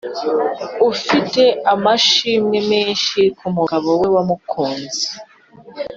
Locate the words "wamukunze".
4.15-5.05